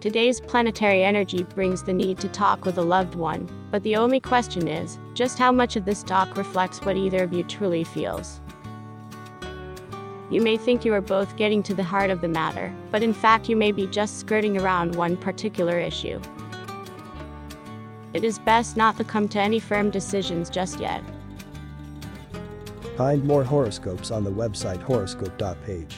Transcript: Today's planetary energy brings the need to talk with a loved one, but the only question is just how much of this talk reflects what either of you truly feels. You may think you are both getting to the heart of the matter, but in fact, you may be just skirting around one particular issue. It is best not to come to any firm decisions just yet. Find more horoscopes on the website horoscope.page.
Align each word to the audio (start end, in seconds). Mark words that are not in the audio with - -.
Today's 0.00 0.40
planetary 0.40 1.02
energy 1.02 1.42
brings 1.42 1.82
the 1.82 1.92
need 1.92 2.18
to 2.20 2.28
talk 2.28 2.64
with 2.64 2.78
a 2.78 2.82
loved 2.82 3.16
one, 3.16 3.48
but 3.72 3.82
the 3.82 3.96
only 3.96 4.20
question 4.20 4.68
is 4.68 4.96
just 5.12 5.40
how 5.40 5.50
much 5.50 5.74
of 5.74 5.84
this 5.84 6.04
talk 6.04 6.36
reflects 6.36 6.80
what 6.82 6.96
either 6.96 7.24
of 7.24 7.32
you 7.32 7.42
truly 7.42 7.82
feels. 7.82 8.40
You 10.30 10.40
may 10.40 10.56
think 10.56 10.84
you 10.84 10.94
are 10.94 11.00
both 11.00 11.34
getting 11.34 11.64
to 11.64 11.74
the 11.74 11.82
heart 11.82 12.10
of 12.10 12.20
the 12.20 12.28
matter, 12.28 12.72
but 12.92 13.02
in 13.02 13.12
fact, 13.12 13.48
you 13.48 13.56
may 13.56 13.72
be 13.72 13.88
just 13.88 14.20
skirting 14.20 14.56
around 14.56 14.94
one 14.94 15.16
particular 15.16 15.80
issue. 15.80 16.20
It 18.14 18.22
is 18.22 18.38
best 18.38 18.76
not 18.76 18.96
to 18.98 19.04
come 19.04 19.26
to 19.30 19.40
any 19.40 19.58
firm 19.58 19.90
decisions 19.90 20.48
just 20.48 20.78
yet. 20.78 21.02
Find 22.96 23.24
more 23.24 23.42
horoscopes 23.42 24.12
on 24.12 24.22
the 24.22 24.30
website 24.30 24.80
horoscope.page. 24.80 25.96